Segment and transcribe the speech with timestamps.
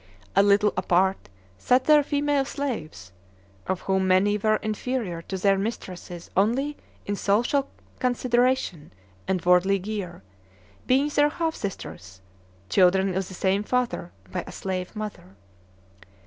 [0.35, 1.29] A little apart
[1.59, 3.11] sat their female slaves,
[3.67, 8.91] of whom many were inferior to their mistresses only in social consideration
[9.27, 10.23] and worldly gear,
[10.87, 12.19] being their half sisters,
[12.67, 15.35] children of the same father by a slave mother.